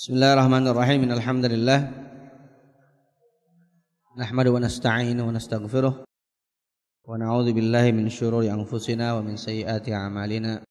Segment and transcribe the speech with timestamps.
[0.00, 1.12] Bismillahirrahmanirrahim.
[1.12, 1.92] Alhamdulillah.
[4.16, 5.92] Nahmadu wa nasta'inu wa nastaghfiruh.
[7.04, 10.64] Wa na'udzu billahi min syururi anfusina wa min sayyiati a'malina.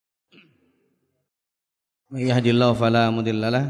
[2.10, 3.66] May yahdihillahu fala mudilla lah.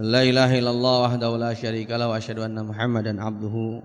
[0.00, 3.84] La ilaha illallah wahdahu la syarika lahu wa asyhadu anna Muhammadan abduhu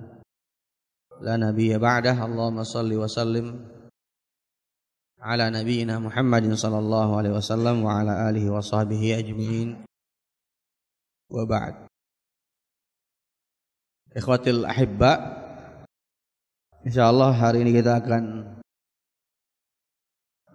[1.19, 2.15] la nabiyya ba'dah.
[2.15, 3.59] Allahumma shalli wa sallim
[5.19, 9.83] ala nabiyyina Muhammadin sallallahu alaihi wasallam wa ala alihi wa sahbihi ajma'in
[11.27, 11.75] wa ba'd.
[14.15, 15.13] Ikhwatil ahibba,
[16.81, 18.23] insyaallah hari ini kita akan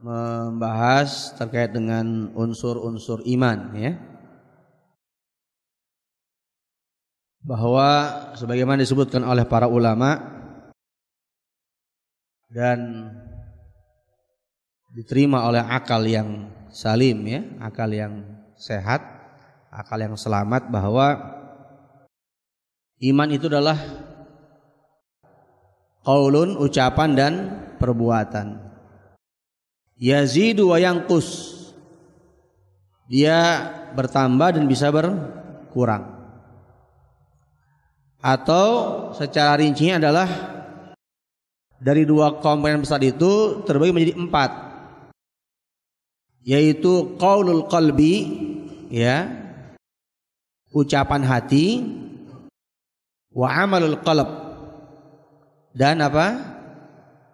[0.03, 3.95] membahas terkait dengan unsur-unsur iman ya.
[7.43, 7.89] Bahwa
[8.39, 10.19] sebagaimana disebutkan oleh para ulama
[12.51, 13.11] dan
[14.91, 18.27] diterima oleh akal yang salim ya, akal yang
[18.59, 19.12] sehat
[19.73, 21.17] akal yang selamat bahwa
[23.01, 23.81] iman itu adalah
[26.05, 27.33] qaulun ucapan dan
[27.81, 28.61] perbuatan.
[29.97, 31.59] Yazidu wa yanqus.
[33.09, 33.65] Dia
[33.97, 36.21] bertambah dan bisa berkurang.
[38.23, 38.69] Atau
[39.19, 40.29] secara rincinya adalah
[41.83, 44.51] dari dua komponen besar itu terbagi menjadi empat
[46.47, 48.15] yaitu qaulul qalbi
[48.91, 49.42] ya
[50.73, 51.85] ucapan hati
[53.33, 54.29] wa amalul qalb
[55.73, 56.53] dan apa?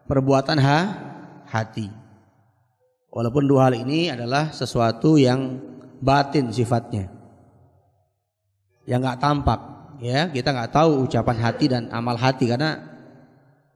[0.08, 0.78] perbuatan ha,
[1.44, 1.92] hati.
[3.12, 5.60] Walaupun dua hal ini adalah sesuatu yang
[6.00, 7.12] batin sifatnya.
[8.88, 9.60] Yang nggak tampak
[10.00, 10.32] ya.
[10.32, 12.80] Kita nggak tahu ucapan hati dan amal hati karena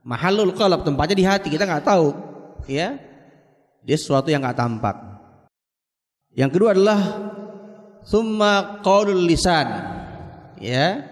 [0.01, 2.17] mahalul qalb tempatnya di hati kita nggak tahu
[2.65, 2.97] ya.
[3.85, 4.95] Dia sesuatu yang nggak tampak.
[6.33, 6.99] Yang kedua adalah
[8.03, 9.67] Summa qaulul lisan.
[10.59, 11.09] Ya.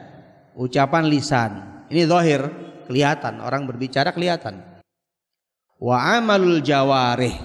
[0.51, 1.51] Ucapan lisan.
[1.87, 2.41] Ini zahir,
[2.87, 4.59] kelihatan, orang berbicara kelihatan.
[5.79, 7.35] Wa amalul jawarih.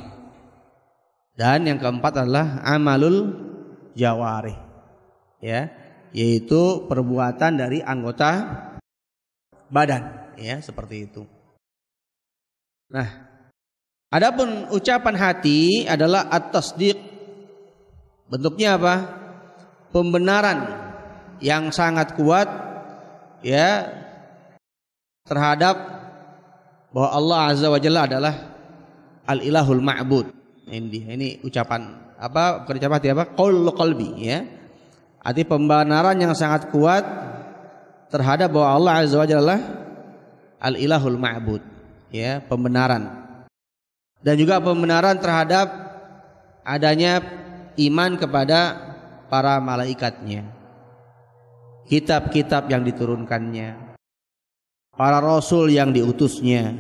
[1.39, 3.31] Dan yang keempat adalah amalul
[3.95, 4.59] jawarih.
[5.39, 5.71] Ya,
[6.11, 8.47] yaitu perbuatan dari anggota
[9.71, 11.23] badan, ya, seperti itu.
[12.91, 13.07] Nah,
[14.11, 16.97] adapun ucapan hati adalah at-tasdiq
[18.27, 19.26] bentuknya apa?
[19.97, 20.69] Pembenaran
[21.41, 22.45] yang sangat kuat
[23.41, 23.89] ya
[25.25, 25.77] terhadap
[26.93, 28.35] bahwa Allah Azza wa Jalla adalah
[29.25, 30.27] al-ilahul ma'bud.
[30.69, 33.25] Ini ini ucapan apa bukan apa?
[33.33, 34.45] Qaul qalbi ya.
[35.27, 37.03] Arti pembenaran yang sangat kuat
[38.13, 39.57] terhadap bahwa Allah Azza wa Jalla
[40.61, 41.63] al-ilahul ma'bud
[42.13, 43.25] ya, pembenaran.
[44.21, 45.67] Dan juga pembenaran terhadap
[46.63, 47.23] adanya
[47.79, 48.86] iman kepada
[49.27, 50.47] para malaikatnya,
[51.87, 53.97] kitab-kitab yang diturunkannya,
[54.95, 56.75] para rasul yang diutusnya,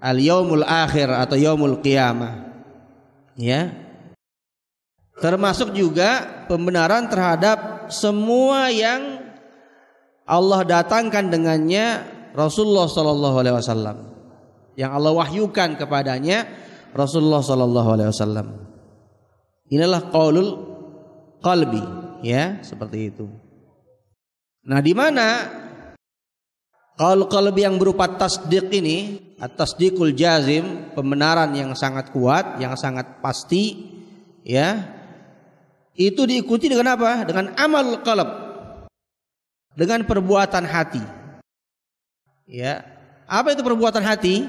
[0.00, 2.52] al yaumul akhir atau yaumul qiyamah.
[3.38, 3.72] Ya.
[5.14, 9.22] Termasuk juga pembenaran terhadap semua yang
[10.26, 12.02] Allah datangkan dengannya
[12.34, 13.96] Rasulullah sallallahu alaihi wasallam.
[14.74, 16.50] Yang Allah wahyukan kepadanya
[16.90, 18.46] Rasulullah sallallahu alaihi wasallam.
[19.70, 20.73] Inilah qaulul
[21.44, 21.84] qalbi
[22.24, 23.28] ya seperti itu.
[24.64, 25.44] Nah, di mana
[26.96, 33.92] kalau qalbi yang berupa tasdik ini, tasdikul jazim, pembenaran yang sangat kuat, yang sangat pasti
[34.40, 34.96] ya.
[35.94, 37.22] Itu diikuti dengan apa?
[37.22, 38.30] Dengan amal qalb.
[39.78, 41.02] Dengan perbuatan hati.
[42.50, 42.82] Ya.
[43.30, 44.42] Apa itu perbuatan hati?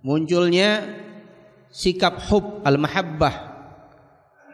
[0.00, 0.88] Munculnya
[1.68, 3.51] sikap hub al-mahabbah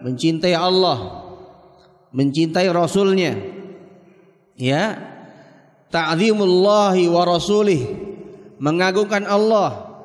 [0.03, 1.29] mencintai Allah,
[2.15, 3.35] mencintai Rasulnya,
[4.59, 4.99] ya,
[5.89, 7.83] ta'zimullahi wa rasulih,
[8.59, 10.03] mengagungkan Allah,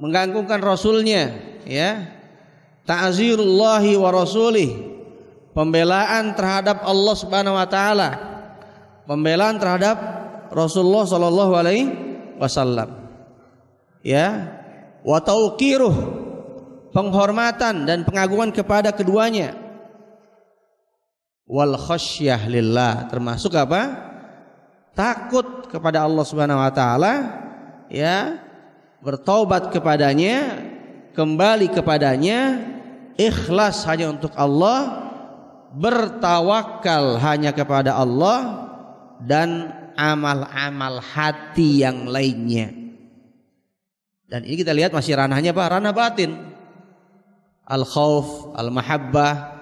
[0.00, 1.36] mengagungkan Rasulnya,
[1.68, 2.08] ya,
[2.84, 4.70] ta'zirullahi wa rasulih,
[5.56, 8.10] pembelaan terhadap Allah Subhanahu wa taala,
[9.08, 9.96] pembelaan terhadap
[10.52, 11.84] Rasulullah sallallahu alaihi
[12.36, 13.08] wasallam.
[14.04, 14.60] Ya,
[15.00, 16.23] wa tauqiruh
[16.94, 19.58] penghormatan dan pengagungan kepada keduanya.
[21.44, 24.14] Wal khasyah lillah termasuk apa?
[24.94, 27.12] Takut kepada Allah Subhanahu wa taala
[27.90, 28.38] ya
[29.02, 30.64] bertaubat kepadanya
[31.12, 32.62] kembali kepadanya
[33.18, 35.10] ikhlas hanya untuk Allah
[35.74, 38.70] bertawakal hanya kepada Allah
[39.18, 42.70] dan amal-amal hati yang lainnya.
[44.30, 45.78] Dan ini kita lihat masih ranahnya apa?
[45.78, 46.53] Ranah batin
[47.64, 49.54] al khauf al mahabbah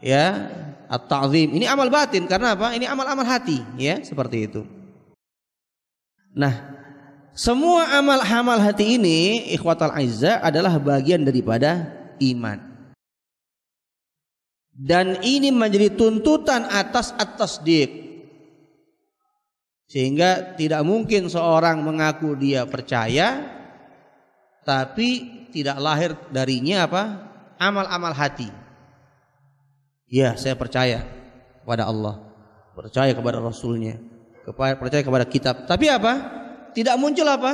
[0.00, 0.48] ya
[0.90, 1.54] at-ta'zim.
[1.54, 2.74] Ini amal batin karena apa?
[2.74, 4.66] Ini amal-amal hati, ya, seperti itu.
[6.34, 6.50] Nah,
[7.30, 11.86] semua amal-amal hati ini ikhwatal aizza adalah bagian daripada
[12.18, 12.58] iman.
[14.74, 18.10] Dan ini menjadi tuntutan atas atas dik.
[19.90, 23.58] Sehingga tidak mungkin seorang mengaku dia percaya
[24.62, 27.04] tapi tidak lahir darinya apa?
[27.60, 28.48] Amal-amal hati.
[30.08, 31.04] Ya, saya percaya
[31.62, 32.18] kepada Allah,
[32.72, 34.00] percaya kepada Rasulnya,
[34.48, 35.68] percaya kepada kitab.
[35.68, 36.12] Tapi apa?
[36.72, 37.52] Tidak muncul apa?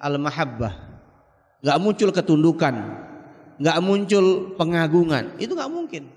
[0.00, 0.74] Al-mahabbah.
[1.62, 2.74] Gak muncul ketundukan,
[3.60, 5.36] gak muncul pengagungan.
[5.38, 6.10] Itu gak mungkin.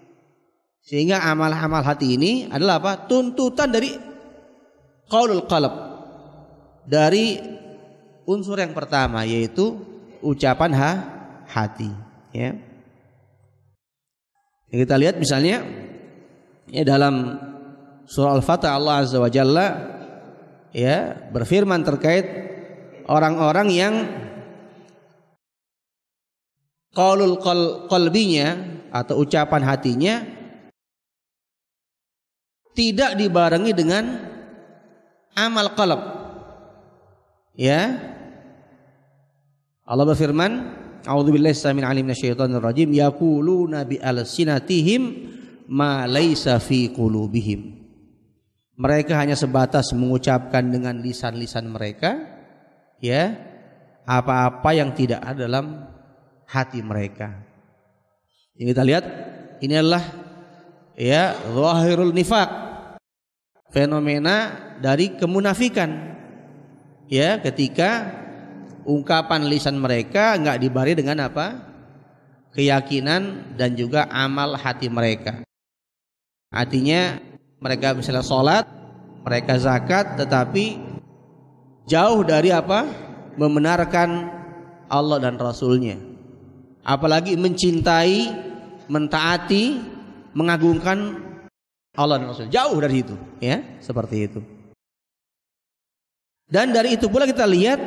[0.82, 3.06] Sehingga amal-amal hati ini adalah apa?
[3.06, 3.94] Tuntutan dari
[5.06, 5.74] qaulul qalb.
[6.90, 7.38] Dari
[8.26, 9.78] unsur yang pertama yaitu
[10.26, 10.92] ucapan ha,
[11.46, 11.94] hati,
[12.34, 12.71] ya.
[14.72, 15.68] Yang kita lihat misalnya
[16.72, 17.36] ya dalam
[18.08, 19.68] surah Al-Fatah Allah Azza wa Jalla
[20.72, 22.26] ya berfirman terkait
[23.12, 23.94] orang-orang yang
[26.96, 27.40] qaulul
[27.92, 30.16] qalbinya atau ucapan hatinya
[32.72, 34.04] tidak dibarengi dengan
[35.36, 36.02] amal qalb.
[37.56, 38.00] Ya.
[39.84, 45.02] Allah berfirman A'udzubillahi samil alim minasyaitonir rajim yaquluna bi alsinatihim
[45.72, 47.82] ma laisa fi qulubihim.
[48.78, 52.18] Mereka hanya sebatas mengucapkan dengan lisan-lisan mereka
[52.98, 53.38] ya
[54.06, 55.86] apa-apa yang tidak ada dalam
[56.50, 57.46] hati mereka.
[58.58, 59.06] Yang kita lihat
[59.62, 60.04] ini adalah
[60.98, 62.50] ya zahirul nifaq
[63.72, 64.52] fenomena
[64.84, 65.90] dari kemunafikan
[67.08, 68.21] ya ketika
[68.86, 71.72] ungkapan lisan mereka nggak dibari dengan apa?
[72.52, 75.44] keyakinan dan juga amal hati mereka.
[76.52, 77.20] Artinya
[77.64, 78.68] mereka misalnya sholat,
[79.24, 80.80] mereka zakat, tetapi
[81.88, 82.88] jauh dari apa?
[83.40, 84.28] Membenarkan
[84.92, 85.96] Allah dan Rasulnya.
[86.84, 88.28] Apalagi mencintai,
[88.92, 89.80] mentaati,
[90.36, 91.24] mengagungkan
[91.96, 92.52] Allah dan Rasul.
[92.52, 94.40] Jauh dari itu, ya, seperti itu.
[96.52, 97.80] Dan dari itu pula kita lihat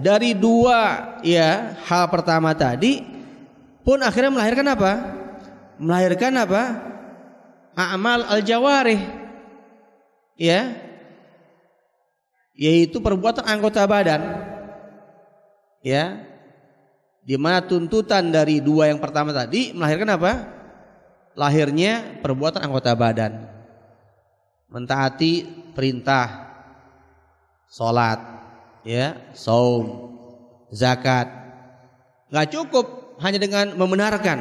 [0.00, 3.04] dari dua ya hal pertama tadi
[3.84, 4.92] pun akhirnya melahirkan apa?
[5.80, 6.62] Melahirkan apa?
[7.76, 9.00] Amal al-jawarih.
[10.36, 10.76] Ya.
[12.56, 14.20] Yaitu perbuatan anggota badan.
[15.80, 16.28] Ya.
[17.24, 20.32] Di mana tuntutan dari dua yang pertama tadi melahirkan apa?
[21.36, 23.48] Lahirnya perbuatan anggota badan.
[24.68, 26.52] Mentaati perintah
[27.68, 28.39] salat
[28.86, 30.16] ya, saum,
[30.70, 31.28] zakat.
[32.30, 32.86] Nggak cukup
[33.20, 34.38] hanya dengan membenarkan.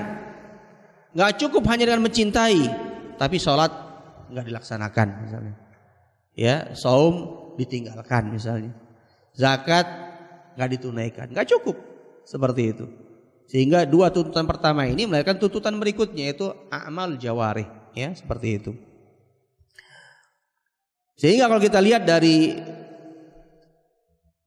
[1.13, 2.61] Nggak cukup hanya dengan mencintai,
[3.17, 3.73] tapi sholat
[4.29, 5.55] nggak dilaksanakan misalnya.
[6.37, 8.71] Ya, saum ditinggalkan misalnya.
[9.33, 9.85] Zakat
[10.55, 11.75] nggak ditunaikan, nggak cukup
[12.23, 12.85] seperti itu.
[13.49, 17.65] Sehingga dua tuntutan pertama ini melahirkan tuntutan berikutnya yaitu amal jawari,
[17.97, 18.71] ya seperti itu.
[21.17, 22.53] Sehingga kalau kita lihat dari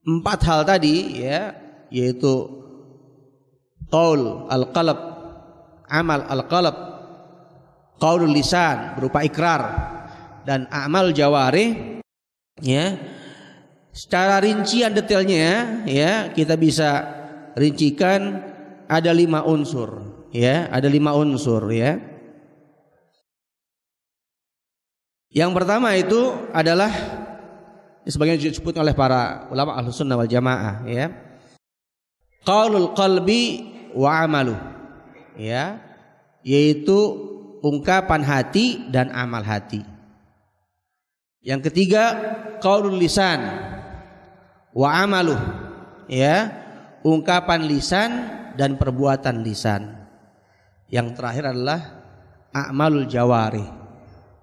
[0.02, 1.54] empat hal tadi ya
[1.92, 2.48] yaitu
[3.86, 4.98] qaul al-qalb
[5.86, 6.76] amal al-qalb
[8.02, 9.62] qaulul lisan berupa ikrar
[10.42, 11.98] dan amal jawari
[12.58, 12.98] ya.
[13.92, 17.04] Secara rincian detailnya ya kita bisa
[17.52, 18.40] rincikan
[18.88, 20.00] ada lima unsur
[20.32, 22.00] ya ada lima unsur ya.
[25.28, 27.21] Yang pertama itu adalah
[28.06, 31.10] sebagian disebut oleh para ulama ahlu sunnah wal jamaah ya.
[32.42, 34.56] Qaulul qalbi wa amalu
[35.38, 35.78] ya.
[36.42, 36.98] Yaitu
[37.62, 39.86] ungkapan hati dan amal hati.
[41.42, 42.02] Yang ketiga
[42.58, 43.40] qaulul lisan
[44.74, 45.38] wa amalu
[46.10, 46.58] ya.
[47.02, 48.10] Ungkapan lisan
[48.54, 50.06] dan perbuatan lisan.
[50.86, 51.80] Yang terakhir adalah
[52.54, 53.64] amalul jawari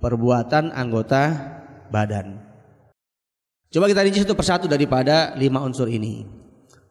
[0.01, 1.24] perbuatan anggota
[1.94, 2.38] badan
[3.70, 6.26] Coba kita rinci satu persatu daripada lima unsur ini.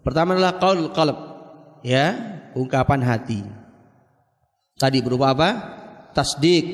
[0.07, 1.19] Pertama adalah qaul qalb,
[1.83, 2.15] ya,
[2.55, 3.43] ungkapan hati.
[4.79, 5.51] Tadi berupa apa?
[6.15, 6.67] Tasdik,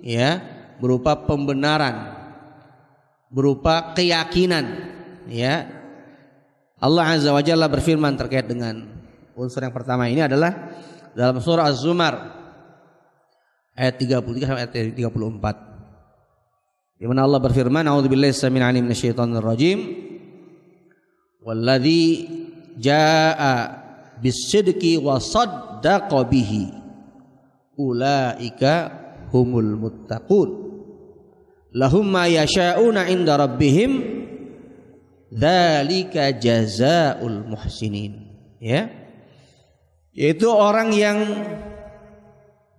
[0.00, 0.40] ya,
[0.80, 2.16] berupa pembenaran,
[3.28, 4.64] berupa keyakinan,
[5.28, 5.76] ya.
[6.80, 8.80] Allah Azza wa Jalla berfirman terkait dengan
[9.36, 10.72] unsur yang pertama ini adalah
[11.12, 12.14] dalam surah Az-Zumar
[13.76, 15.67] ayat 33 sampai ayat 34.
[16.98, 19.78] Di mana Allah berfirman, "A'udzubillahi samil alim minasyaitonir rajim."
[21.46, 22.26] Walladzi
[22.74, 23.54] jaa'a
[24.18, 26.74] bisidqi wa saddaqa bihi.
[27.78, 28.90] Ulaika
[29.30, 30.50] humul muttaqun.
[31.78, 34.18] Lahum ma yasha'una inda rabbihim.
[35.30, 38.26] Dzalika jazaul muhsinin.
[38.58, 38.90] Ya.
[40.18, 41.22] Yaitu orang yang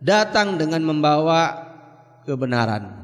[0.03, 1.71] datang dengan membawa
[2.27, 2.98] kebenaran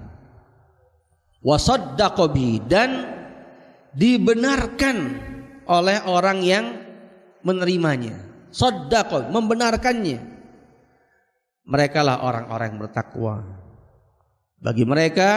[1.46, 3.06] wasaddaqobi dan
[3.94, 4.98] dibenarkan
[5.70, 6.66] oleh orang yang
[7.46, 8.18] menerimanya.
[8.50, 10.34] Saddaqo membenarkannya.
[11.66, 13.36] Mereka lah orang-orang yang bertakwa.
[14.58, 15.30] Bagi mereka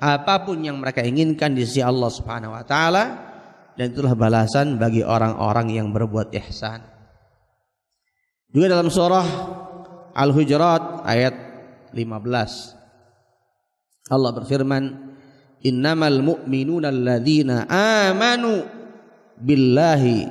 [0.00, 3.04] apa pun yang mereka inginkan di sisi Allah Subhanahu wa taala
[3.76, 6.84] dan itulah balasan bagi orang-orang yang berbuat ihsan.
[8.52, 9.24] Juga dalam surah
[10.12, 11.34] Al-Hujurat ayat
[11.96, 12.81] 15
[14.12, 14.84] Allah berfirman
[15.64, 18.60] innamal mu'minuna alladzina amanu
[19.40, 20.28] billahi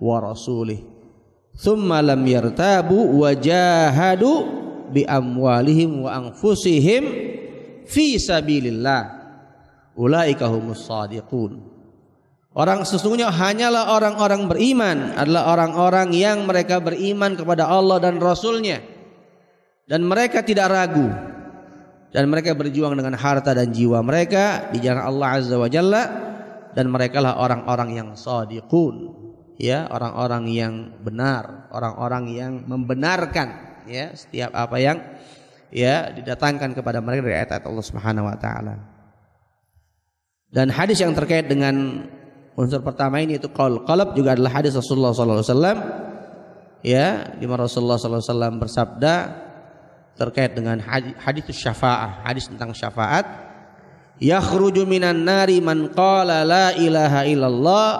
[0.00, 0.80] wa rasulih
[1.60, 4.48] thumma lam yartabu wa jahadu
[4.88, 7.04] bi amwalihim wa anfusihim
[7.84, 9.20] fi sabilillah.
[10.00, 11.60] Ulaika humus sadiqun.
[12.50, 18.82] Orang sesungguhnya hanyalah orang-orang beriman adalah orang-orang yang mereka beriman kepada Allah dan Rasulnya.
[19.86, 21.29] Dan mereka tidak ragu
[22.10, 26.04] dan mereka berjuang dengan harta dan jiwa mereka di jalan Allah Azza wa Jalla.
[26.70, 29.10] Dan mereka lah orang-orang yang sadiqun
[29.58, 35.02] ya orang-orang yang benar orang-orang yang membenarkan ya setiap apa yang
[35.74, 38.74] ya didatangkan kepada mereka dari ayat-ayat Allah Subhanahu wa taala.
[40.50, 42.06] Dan hadis yang terkait dengan
[42.58, 45.78] Unsur pertama ini itu qaul qalb juga adalah hadis Rasulullah sallallahu alaihi wasallam
[46.84, 47.06] ya
[47.38, 49.14] di mana Rasulullah sallallahu alaihi wasallam bersabda
[50.18, 50.78] terkait dengan
[51.20, 53.24] hadis syafaat, hadis tentang syafaat
[54.20, 57.90] yakhruju minan nari man qala la ilaha illallah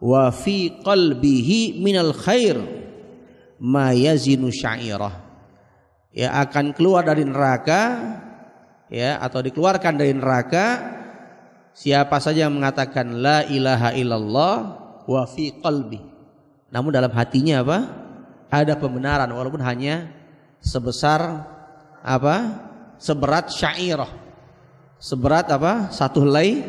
[0.00, 2.56] wa fi qalbihi minal khair
[3.60, 5.14] ma yazinu syairah
[6.16, 7.80] ya akan keluar dari neraka
[8.88, 10.66] ya atau dikeluarkan dari neraka
[11.72, 14.54] Siapa saja yang mengatakan la ilaha illallah
[15.08, 16.00] wa fi qalbi.
[16.68, 17.78] Namun dalam hatinya apa?
[18.52, 20.12] Ada pembenaran walaupun hanya
[20.62, 21.44] sebesar
[22.00, 22.36] apa?
[23.02, 24.08] Seberat syairah.
[25.02, 25.90] Seberat apa?
[25.90, 26.62] Satu helai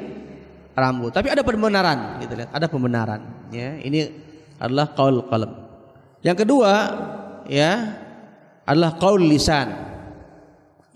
[0.73, 1.13] rambut.
[1.13, 3.21] Tapi ada pembenaran gitu lihat, ada pembenaran
[3.53, 3.77] ya.
[3.77, 3.99] Ini
[4.57, 5.51] adalah qaul qalb.
[6.25, 6.73] Yang kedua
[7.45, 7.71] ya
[8.65, 9.69] adalah qaul lisan.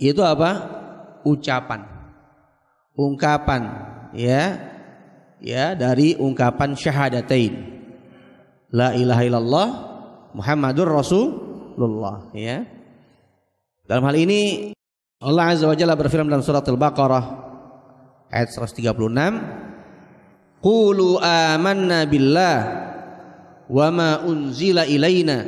[0.02, 0.76] Itu apa?
[1.22, 1.86] Ucapan.
[2.98, 3.62] Ungkapan
[4.18, 4.58] ya
[5.38, 7.54] ya dari ungkapan syahadatain
[8.74, 9.68] la ilaha illallah
[10.34, 12.66] Muhammadur Rasulullah ya
[13.88, 14.76] dalam hal ini
[15.24, 17.26] Allah Azza wa Jalla berfirman dalam surat Al-Baqarah
[18.30, 18.84] ayat 136
[20.60, 22.60] Qulu amanna billah
[23.72, 25.48] wa ma unzila ilaina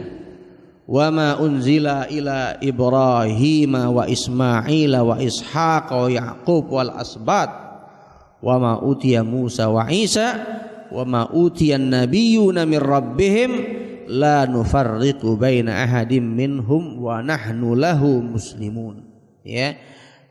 [0.88, 7.52] wa ma unzila ila Ibrahim wa Ismail wa Ishaq wa Yaqub wal asbat
[8.40, 10.40] wa ma utiya Musa wa Isa
[10.90, 13.52] wa ma utiya nabiyyuna min rabbihim
[14.10, 19.06] la nufarriqu baina ahadim minhum wa nahnu lahu muslimun.
[19.46, 19.78] Ya.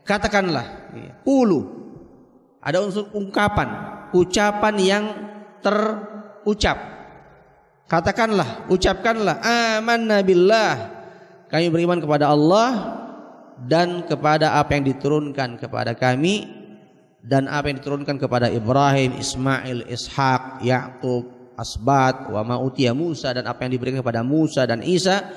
[0.03, 0.91] Katakanlah
[1.23, 1.79] ulu.
[2.59, 5.05] Ada unsur ungkapan ucapan yang
[5.61, 6.77] terucap.
[7.89, 10.73] Katakanlah ucapkanlah amanna billah.
[11.49, 12.69] Kami beriman kepada Allah
[13.65, 16.45] dan kepada apa yang diturunkan kepada kami
[17.25, 21.25] dan apa yang diturunkan kepada Ibrahim, Ismail, Ishak, Yakub,
[21.59, 25.27] Asbat, wa ma utiya Musa dan apa yang diberikan kepada Musa dan Isa,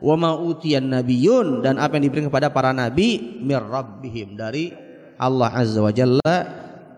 [0.00, 4.72] wa ma utiyan nabiyun dan apa yang diberikan kepada para nabi mir rabbihim dari
[5.16, 6.38] Allah Azza wa Jalla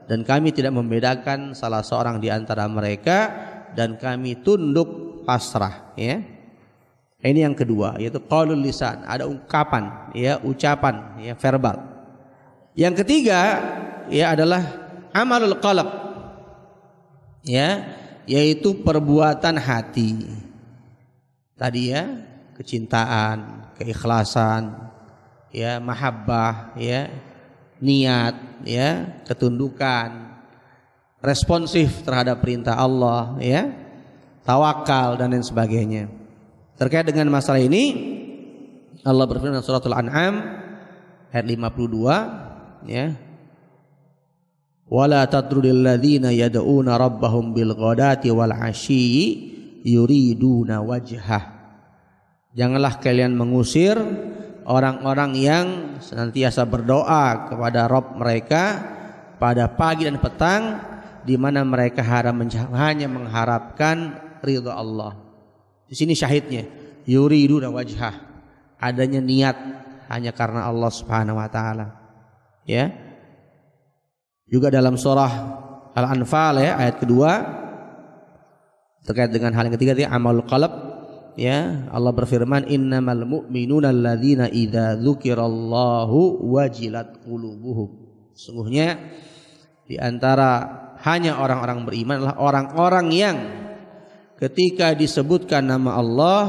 [0.08, 3.30] dan kami tidak membedakan salah seorang di antara mereka
[3.76, 6.24] dan kami tunduk pasrah ya.
[7.18, 11.76] Ini yang kedua yaitu qaulul lisan, ada ungkapan ya, ucapan ya verbal.
[12.78, 13.40] Yang ketiga
[14.06, 14.62] ya adalah
[15.10, 15.88] amalul qalb.
[17.42, 17.86] Ya,
[18.28, 20.28] yaitu perbuatan hati.
[21.56, 22.04] Tadi ya,
[22.54, 24.76] kecintaan, keikhlasan,
[25.50, 27.08] ya, mahabbah, ya,
[27.80, 30.38] niat, ya, ketundukan,
[31.24, 33.72] responsif terhadap perintah Allah, ya,
[34.44, 36.12] tawakal dan lain sebagainya.
[36.78, 38.14] Terkait dengan masalah ini,
[39.02, 40.34] Allah berfirman dalam suratul An'am
[41.32, 43.18] ayat 52, ya,
[44.88, 48.52] wala tatrudil ladzina yad'una rabbahum bil ghadati wal
[50.84, 51.44] wajhah
[52.52, 53.96] janganlah kalian mengusir
[54.68, 55.66] orang-orang yang
[56.00, 58.96] senantiasa berdoa kepada Rob mereka
[59.40, 60.62] pada pagi dan petang
[61.24, 65.16] di mana mereka hanya mengharapkan ridha Allah.
[65.88, 66.68] Di sini syahidnya
[67.08, 68.28] yuriduna wajhah.
[68.78, 69.56] Adanya niat
[70.12, 71.86] hanya karena Allah Subhanahu wa taala.
[72.68, 73.07] Ya.
[74.48, 75.32] Juga dalam surah
[75.92, 77.30] Al-Anfal ya ayat kedua
[79.04, 80.72] terkait dengan hal yang ketiga dia amal qalb
[81.36, 87.88] ya Allah berfirman innamal mu'minuna alladzina idza dzukirallahu wajilat qulubuhum
[88.36, 89.00] sungguhnya
[89.88, 93.36] di antara hanya orang-orang beriman adalah orang-orang yang
[94.36, 96.42] ketika disebutkan nama Allah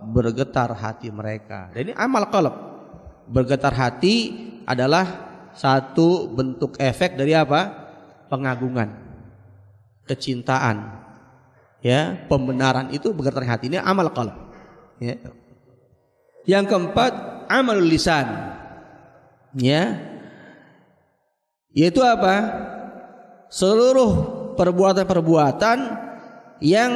[0.00, 1.68] bergetar hati mereka.
[1.76, 2.54] Jadi amal qalb.
[3.30, 4.32] Bergetar hati
[4.66, 5.29] adalah
[5.60, 7.92] satu bentuk efek dari apa?
[8.32, 8.88] Pengagungan,
[10.08, 11.02] kecintaan,
[11.84, 14.32] ya, pembenaran itu bergetar hati ini amal qalb.
[15.02, 15.18] Ya.
[16.48, 17.12] Yang keempat,
[17.52, 18.24] amal lisan.
[19.58, 19.98] Ya.
[21.74, 22.70] Yaitu apa?
[23.50, 24.10] seluruh
[24.54, 25.78] perbuatan-perbuatan
[26.62, 26.92] yang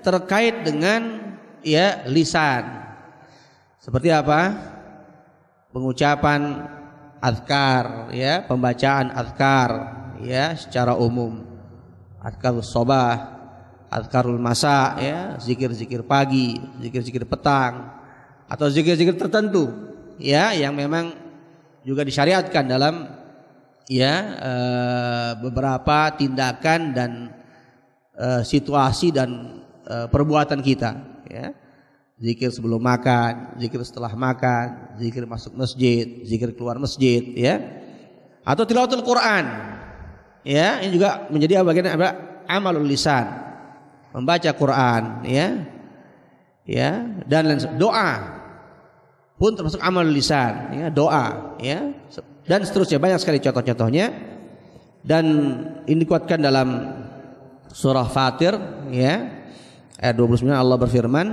[0.00, 1.34] terkait dengan
[1.66, 2.86] ya lisan.
[3.82, 4.54] Seperti apa?
[5.74, 6.70] Pengucapan
[7.18, 9.70] azkar ya, pembacaan azkar
[10.22, 11.46] ya secara umum.
[12.18, 13.38] Azkarul sobah,
[13.88, 17.98] azkarul masa ya, zikir-zikir pagi, zikir-zikir petang
[18.48, 19.68] atau zikir-zikir tertentu
[20.16, 21.12] ya yang memang
[21.84, 23.06] juga disyariatkan dalam
[23.86, 24.52] ya e,
[25.40, 27.10] beberapa tindakan dan
[28.16, 30.90] e, situasi dan e, perbuatan kita
[31.28, 31.52] ya
[32.18, 37.62] zikir sebelum makan zikir setelah makan zikir masuk masjid zikir keluar masjid ya.
[38.42, 39.44] Atau tilawatul Quran
[40.42, 40.82] ya.
[40.82, 42.42] Ini juga menjadi bagian apa?
[42.50, 43.26] Amalul lisan.
[44.10, 45.46] Membaca Quran ya.
[46.68, 46.90] Ya
[47.24, 47.48] dan
[47.80, 48.36] doa
[49.38, 50.86] pun termasuk amal lisan ya.
[50.90, 51.94] Doa ya.
[52.48, 54.10] Dan seterusnya banyak sekali contoh-contohnya.
[55.04, 55.24] Dan
[55.86, 56.68] ini dikuatkan dalam
[57.70, 58.58] surah Fatir
[58.90, 59.38] ya.
[59.98, 61.26] Ayat 29 Allah berfirman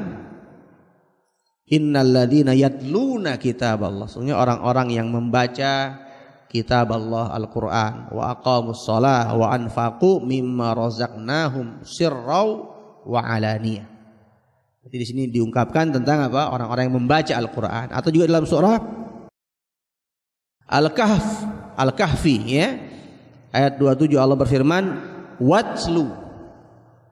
[1.65, 6.05] innalladzina yatluna kitab Allah sesungguhnya orang-orang yang membaca
[6.55, 8.15] kitab Allah Al-Qur'an.
[8.15, 12.71] Wa aqamus shalah wa anfaqu mimma razaqnahum sirrau
[13.03, 13.83] wa alaniyah.
[14.85, 16.53] Jadi di sini diungkapkan tentang apa?
[16.53, 17.89] Orang-orang yang membaca Al-Qur'an.
[17.91, 18.77] Atau juga dalam surah
[20.69, 21.25] Al-Kahf,
[21.75, 22.67] Al-Kahfi ya.
[23.49, 24.83] Ayat 27 Allah berfirman,
[25.41, 26.05] "Watlu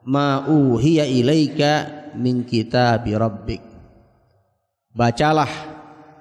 [0.05, 1.71] ma uhiya ilaika
[2.13, 3.72] min kitabi rabbik."
[4.93, 5.49] Bacalah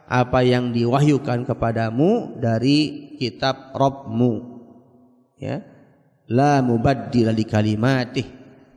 [0.08, 4.32] apa yang diwahyukan kepadamu dari kitab Rabbmu.
[5.36, 5.60] Ya.
[6.32, 8.24] La mubaddila li kalimatih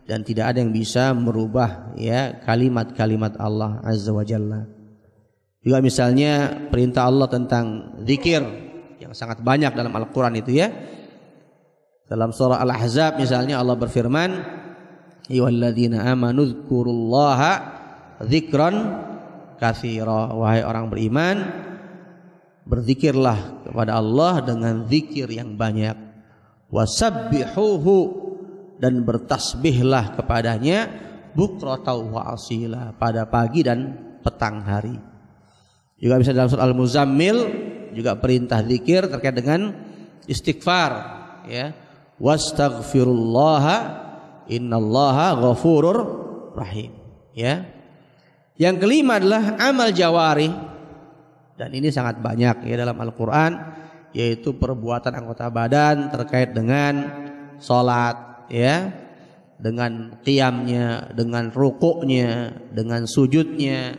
[0.03, 4.67] dan tidak ada yang bisa merubah ya kalimat-kalimat Allah Azza wa Jalla.
[5.63, 8.43] Juga misalnya perintah Allah tentang zikir
[9.01, 10.69] yang sangat banyak dalam Al-Quran itu ya.
[12.05, 14.29] Dalam surah Al-Ahzab misalnya Allah berfirman,
[15.25, 17.53] "Ayyuhalladzina amanu dzkurullaha
[18.21, 18.75] dzikran
[19.65, 21.37] katsira." Wahai orang beriman,
[22.65, 25.97] berzikirlah kepada Allah dengan zikir yang banyak.
[26.69, 27.97] Wasabbihuhu
[28.81, 30.89] dan bertasbihlah kepadanya
[31.37, 34.97] bukratan wa asila pada pagi dan petang hari.
[35.95, 37.37] Juga bisa dalam surah Al-Muzammil
[37.95, 39.71] juga perintah zikir terkait dengan
[40.27, 40.91] istighfar
[41.47, 41.71] ya.
[42.15, 43.77] Wastaghfirullaha
[44.47, 45.97] innallaha ghafurur
[46.55, 46.91] rahim
[47.35, 47.74] ya.
[48.55, 50.47] Yang kelima adalah amal jawari.
[51.55, 53.51] Dan ini sangat banyak ya dalam Al-Qur'an
[54.15, 57.03] yaitu perbuatan anggota badan terkait dengan
[57.59, 59.03] salat ya.
[59.55, 63.95] Dengan qiyamnya, dengan rukuknya, dengan sujudnya,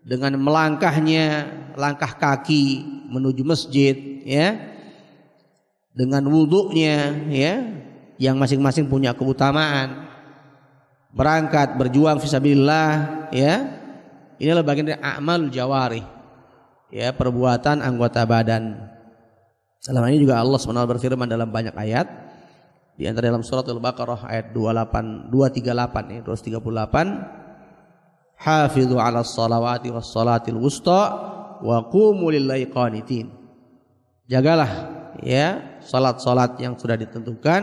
[0.00, 1.44] dengan melangkahnya
[1.76, 2.80] langkah kaki
[3.12, 4.56] menuju masjid ya.
[5.92, 7.54] Dengan wudhunya ya.
[8.16, 10.11] Yang masing-masing punya keutamaan
[11.12, 13.80] berangkat berjuang fisabilillah ya.
[14.42, 16.02] Inilah bagian dari amal jawari
[16.90, 18.90] ya perbuatan anggota badan.
[19.82, 22.06] Dalam ini juga Allah SWT berfirman dalam banyak ayat
[22.94, 27.42] di antara dalam surat Al-Baqarah ayat 28 238 ya 238
[28.38, 31.00] hafizu ala salawati was salatil wusta
[31.62, 32.30] wa qumu
[32.70, 33.30] qanitin.
[34.26, 34.70] Jagalah
[35.22, 37.62] ya salat-salat yang sudah ditentukan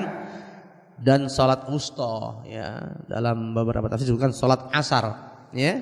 [0.99, 2.83] dan salat wusta ya.
[3.07, 5.05] Dalam beberapa tafsir disebutkan salat asar
[5.55, 5.79] ya.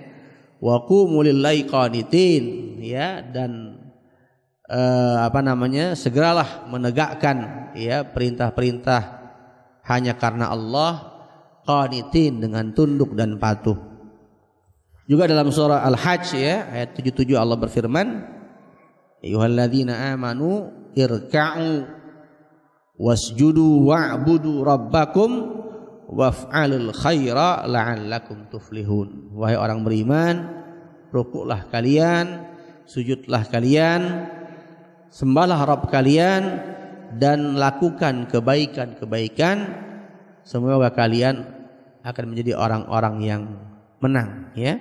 [0.58, 2.44] Wa qumu lillahi qanitin
[2.82, 3.22] ya.
[3.26, 3.82] Dan
[4.70, 9.02] eh, apa namanya segeralah menegakkan ya perintah-perintah
[9.88, 11.18] hanya karena Allah
[11.66, 13.76] qanitin dengan tunduk dan patuh.
[15.08, 18.08] Juga dalam surah Al-Hajj ya ayat 77 Allah berfirman
[19.24, 21.97] Ayyuhalladzina amanu irka'u
[22.98, 25.30] wasjudu wa'budu rabbakum
[26.10, 29.32] waf'alul khaira la'allakum tuflihun.
[29.38, 30.36] Wahai orang beriman,
[31.14, 32.58] rukuklah kalian,
[32.88, 34.32] sujudlah kalian
[35.12, 36.44] sembahlah Rabb kalian
[37.20, 39.58] dan lakukan kebaikan-kebaikan
[40.48, 41.44] semoga kalian
[42.08, 43.44] akan menjadi orang-orang yang
[44.00, 44.80] menang ya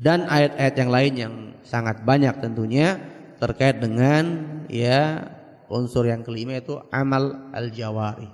[0.00, 2.96] dan ayat-ayat yang lain yang sangat banyak tentunya
[3.36, 4.24] terkait dengan
[4.72, 5.28] ya
[5.74, 8.30] unsur yang kelima itu amal al-jawari.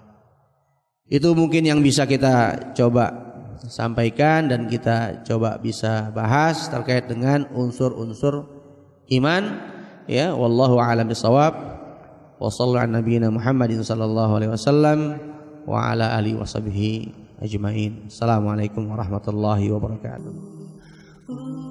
[1.09, 3.33] Itu mungkin yang bisa kita coba
[3.65, 8.47] sampaikan dan kita coba bisa bahas terkait dengan unsur-unsur
[9.11, 9.43] iman
[10.07, 11.53] ya wallahu a'lam bisawab
[12.41, 14.99] wa sallallahu ala Muhammadin sallallahu alaihi wasallam
[15.67, 16.93] wa ala alihi washabihi
[17.43, 18.09] ajmain.
[18.09, 21.70] Assalamualaikum warahmatullahi wabarakatuh.